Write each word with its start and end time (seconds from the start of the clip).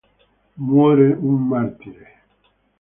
Muore 0.63 1.05
un 1.29 1.37
martire. 1.51 2.09